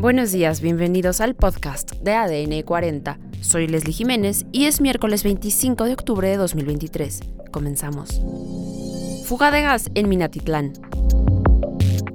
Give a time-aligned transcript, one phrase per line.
[0.00, 3.18] Buenos días, bienvenidos al podcast de ADN 40.
[3.40, 7.18] Soy Leslie Jiménez y es miércoles 25 de octubre de 2023.
[7.50, 8.20] Comenzamos.
[9.24, 10.72] Fuga de gas en Minatitlán.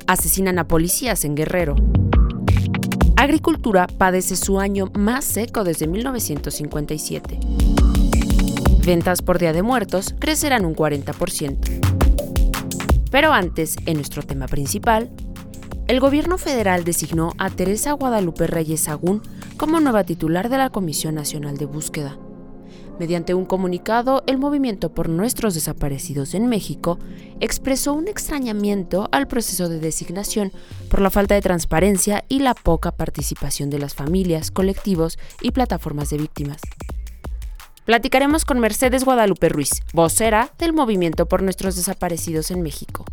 [0.08, 1.76] Asesinan a policías en Guerrero.
[3.17, 7.38] Agricultura padece su año más seco desde 1957.
[8.86, 11.84] Ventas por Día de Muertos crecerán un 40%.
[13.12, 15.12] Pero antes, en nuestro tema principal,
[15.88, 19.21] el gobierno federal designó a Teresa Guadalupe Reyes Agún
[19.57, 22.17] como nueva titular de la Comisión Nacional de Búsqueda.
[22.99, 26.99] Mediante un comunicado, el Movimiento por Nuestros Desaparecidos en México
[27.40, 30.52] expresó un extrañamiento al proceso de designación
[30.90, 36.09] por la falta de transparencia y la poca participación de las familias, colectivos y plataformas
[36.12, 36.62] de víctimas.
[37.85, 43.04] Platicaremos con Mercedes Guadalupe Ruiz, vocera del Movimiento por Nuestros Desaparecidos en México.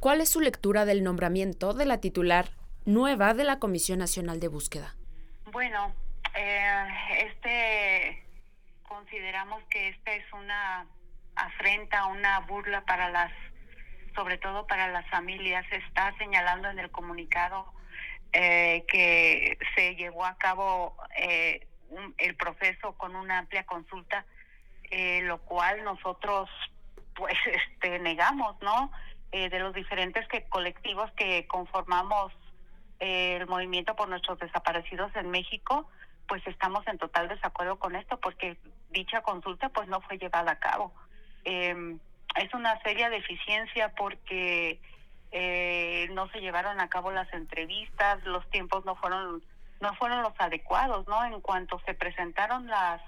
[0.00, 2.50] ¿Cuál es su lectura del nombramiento de la titular
[2.84, 4.94] nueva de la Comisión Nacional de Búsqueda?
[5.50, 5.92] Bueno,
[6.36, 6.86] eh,
[7.26, 8.24] este
[8.86, 10.86] consideramos que esta es una
[11.34, 13.32] afrenta, una burla para las,
[14.14, 15.66] sobre todo para las familias.
[15.72, 17.66] Está señalando en el comunicado
[18.32, 21.66] eh, que se llevó a cabo eh,
[22.18, 24.24] el proceso con una amplia consulta,
[25.22, 26.48] lo cual nosotros
[27.18, 27.34] pues
[27.72, 28.92] este negamos, ¿no?
[29.30, 32.32] Eh, de los diferentes que, colectivos que conformamos
[32.98, 35.86] eh, el movimiento por nuestros desaparecidos en México,
[36.26, 38.56] pues estamos en total desacuerdo con esto porque
[38.90, 40.92] dicha consulta pues no fue llevada a cabo.
[41.44, 41.98] Eh,
[42.36, 44.80] es una seria deficiencia porque
[45.30, 49.42] eh, no se llevaron a cabo las entrevistas, los tiempos no fueron
[49.80, 51.24] no fueron los adecuados, ¿no?
[51.24, 53.00] En cuanto se presentaron las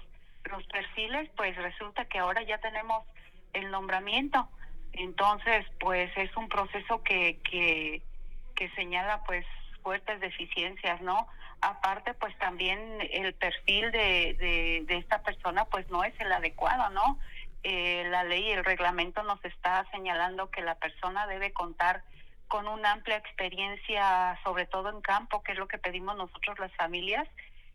[0.45, 3.05] los perfiles, pues resulta que ahora ya tenemos
[3.53, 4.47] el nombramiento
[4.93, 8.01] entonces, pues es un proceso que, que,
[8.55, 9.45] que señala pues
[9.81, 11.27] fuertes deficiencias, ¿no?
[11.61, 12.79] Aparte, pues también
[13.11, 17.19] el perfil de, de, de esta persona pues no es el adecuado, ¿no?
[17.63, 22.03] Eh, la ley y el reglamento nos está señalando que la persona debe contar
[22.47, 26.75] con una amplia experiencia, sobre todo en campo, que es lo que pedimos nosotros las
[26.75, 27.27] familias,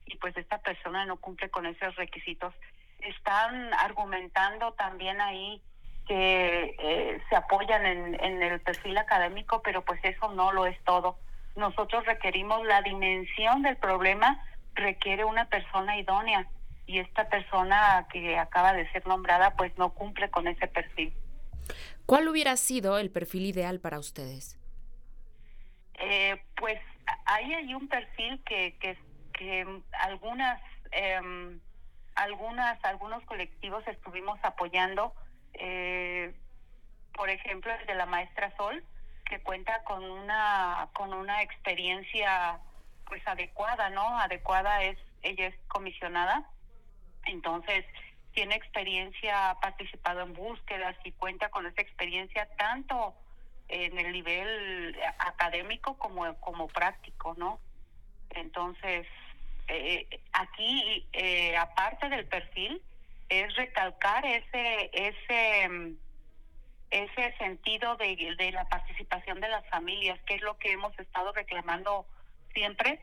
[0.05, 2.53] y pues esta persona no cumple con esos requisitos.
[2.99, 5.63] Están argumentando también ahí
[6.07, 10.79] que eh, se apoyan en, en el perfil académico, pero pues eso no lo es
[10.85, 11.19] todo.
[11.57, 14.45] Nosotros requerimos la dimensión del problema,
[14.75, 16.47] requiere una persona idónea
[16.87, 21.13] y esta persona que acaba de ser nombrada pues no cumple con ese perfil.
[22.05, 24.57] ¿Cuál hubiera sido el perfil ideal para ustedes?
[25.95, 26.79] Eh, pues
[27.25, 28.97] ahí hay un perfil que, que,
[29.33, 29.67] que
[29.99, 30.61] algunas,
[30.93, 31.59] eh,
[32.15, 35.13] algunas, algunos colectivos estuvimos apoyando
[35.59, 36.35] eh,
[37.13, 38.85] por ejemplo el de la maestra Sol
[39.25, 42.61] que cuenta con una con una experiencia
[43.07, 46.49] pues adecuada no adecuada es ella es comisionada.
[47.25, 47.85] Entonces
[48.33, 53.15] tiene experiencia ha participado en búsquedas y cuenta con esa experiencia tanto
[53.69, 57.59] en el nivel académico como como práctico no
[58.31, 59.07] entonces
[59.69, 62.81] eh, aquí eh, aparte del perfil
[63.29, 65.97] es recalcar ese ese
[66.91, 71.33] ese sentido de, de la participación de las familias, que es lo que hemos estado
[71.33, 72.07] reclamando
[72.55, 73.01] siempre,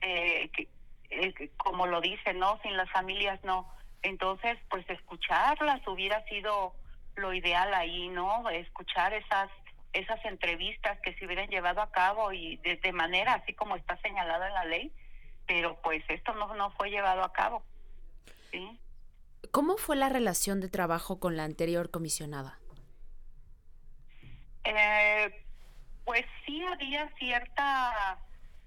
[0.00, 0.68] eh, que,
[1.10, 2.58] eh, como lo dice, ¿no?
[2.62, 3.70] Sin las familias no.
[4.02, 6.74] Entonces, pues escucharlas hubiera sido
[7.16, 8.48] lo ideal ahí, ¿no?
[8.50, 9.50] Escuchar esas
[9.92, 14.44] esas entrevistas que se hubieran llevado a cabo y de, manera así como está señalado
[14.44, 14.92] en la ley,
[15.46, 17.62] pero pues esto no, no fue llevado a cabo.
[18.50, 18.78] ¿sí?
[19.50, 22.58] ¿Cómo fue la relación de trabajo con la anterior comisionada?
[24.64, 25.44] Eh,
[26.04, 28.18] pues sí había cierta,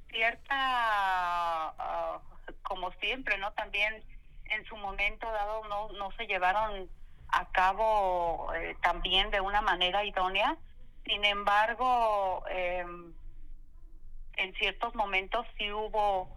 [0.10, 3.52] cierta, uh, como siempre, ¿no?
[3.54, 4.04] También
[4.46, 6.90] en su momento dado no, no se llevaron
[7.30, 10.58] a cabo eh, también de una manera idónea.
[11.06, 12.86] Sin embargo, eh,
[14.38, 16.30] en ciertos momentos sí hubo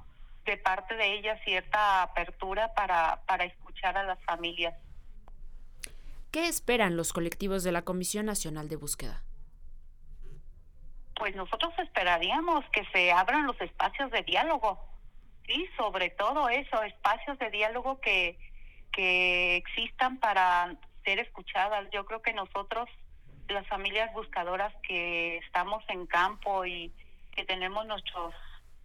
[0.45, 3.45] de parte de ella cierta apertura para, para
[3.83, 4.75] escuchar a las familias.
[6.31, 9.23] ¿Qué esperan los colectivos de la Comisión Nacional de Búsqueda?
[11.17, 14.79] Pues nosotros esperaríamos que se abran los espacios de diálogo,
[15.47, 18.39] sí, sobre todo eso, espacios de diálogo que,
[18.93, 20.75] que existan para
[21.05, 21.89] ser escuchadas.
[21.93, 22.89] Yo creo que nosotros,
[23.49, 26.93] las familias buscadoras que estamos en campo y
[27.33, 28.35] que tenemos nuestros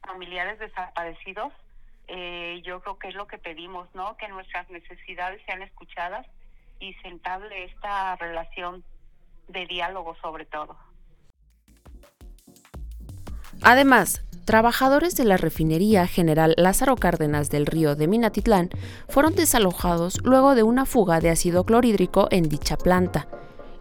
[0.01, 1.53] familiares desaparecidos,
[2.07, 4.15] eh, yo creo que es lo que pedimos, ¿no?
[4.17, 6.25] Que nuestras necesidades sean escuchadas
[6.79, 7.07] y se
[7.65, 8.83] esta relación
[9.47, 10.77] de diálogo sobre todo.
[13.61, 18.69] Además, trabajadores de la refinería General Lázaro Cárdenas del río de Minatitlán
[19.09, 23.27] fueron desalojados luego de una fuga de ácido clorhídrico en dicha planta.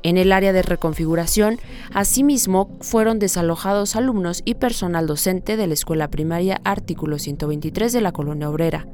[0.06, 1.58] En el área de reconfiguración,
[1.92, 8.12] asimismo, fueron desalojados alumnos y personal docente de la escuela primaria Artículo 123 de la
[8.12, 8.86] Colonia Obrera.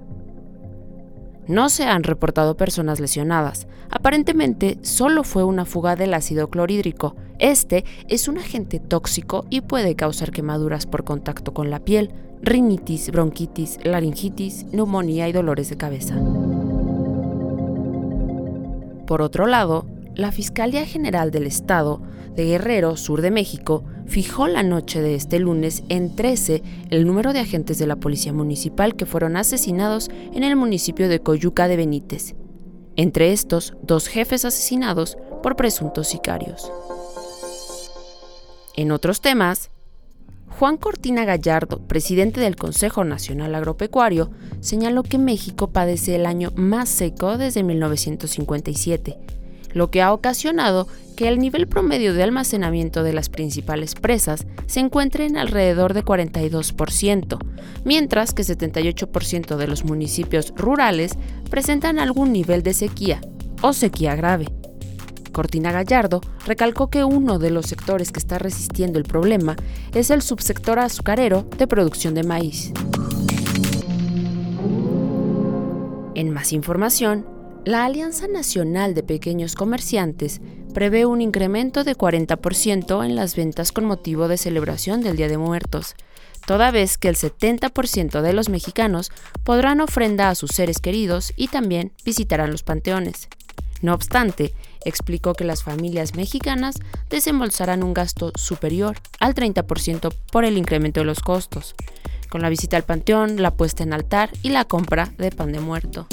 [1.46, 3.66] No se han reportado personas lesionadas.
[3.90, 7.14] Aparentemente, solo fue una fuga del ácido clorhídrico.
[7.38, 12.10] Este es un agente tóxico y puede causar quemaduras por contacto con la piel,
[12.40, 16.14] rinitis, bronquitis, laringitis, neumonía y dolores de cabeza.
[19.06, 22.02] Por otro lado, la Fiscalía General del Estado
[22.34, 27.32] de Guerrero, sur de México, fijó la noche de este lunes en 13 el número
[27.32, 31.76] de agentes de la Policía Municipal que fueron asesinados en el municipio de Coyuca de
[31.76, 32.34] Benítez.
[32.96, 36.70] Entre estos, dos jefes asesinados por presuntos sicarios.
[38.76, 39.70] En otros temas,
[40.58, 44.30] Juan Cortina Gallardo, presidente del Consejo Nacional Agropecuario,
[44.60, 49.41] señaló que México padece el año más seco desde 1957
[49.74, 54.80] lo que ha ocasionado que el nivel promedio de almacenamiento de las principales presas se
[54.80, 57.38] encuentre en alrededor de 42%,
[57.84, 61.12] mientras que 78% de los municipios rurales
[61.50, 63.20] presentan algún nivel de sequía
[63.60, 64.46] o sequía grave.
[65.32, 69.56] Cortina Gallardo recalcó que uno de los sectores que está resistiendo el problema
[69.94, 72.72] es el subsector azucarero de producción de maíz.
[76.14, 77.26] En más información,
[77.64, 80.40] la Alianza Nacional de Pequeños Comerciantes
[80.74, 85.38] prevé un incremento de 40% en las ventas con motivo de celebración del Día de
[85.38, 85.94] Muertos,
[86.44, 89.12] toda vez que el 70% de los mexicanos
[89.44, 93.28] podrán ofrenda a sus seres queridos y también visitarán los panteones.
[93.80, 94.54] No obstante,
[94.84, 96.76] explicó que las familias mexicanas
[97.10, 101.76] desembolsarán un gasto superior al 30% por el incremento de los costos,
[102.28, 105.60] con la visita al panteón, la puesta en altar y la compra de pan de
[105.60, 106.08] muerto.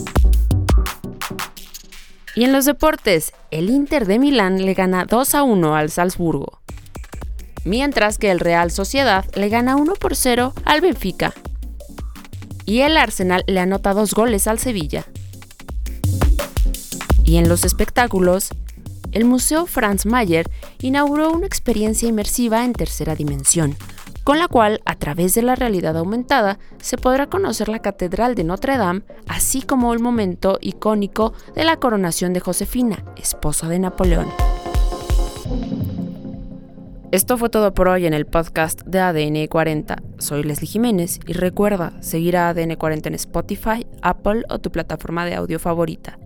[2.39, 6.62] Y en los deportes, el Inter de Milán le gana 2 a 1 al Salzburgo,
[7.65, 11.33] mientras que el Real Sociedad le gana 1 por 0 al Benfica.
[12.65, 15.03] Y el Arsenal le anota dos goles al Sevilla.
[17.25, 18.51] Y en los espectáculos,
[19.12, 20.50] el Museo Franz Mayer
[20.80, 23.75] inauguró una experiencia inmersiva en tercera dimensión,
[24.29, 28.43] con la cual, a través de la realidad aumentada, se podrá conocer la Catedral de
[28.43, 34.27] Notre Dame, así como el momento icónico de la coronación de Josefina, esposa de Napoleón.
[37.11, 39.97] Esto fue todo por hoy en el podcast de ADN 40.
[40.19, 45.25] Soy Leslie Jiménez y recuerda seguir a ADN 40 en Spotify, Apple o tu plataforma
[45.25, 46.19] de audio favorita.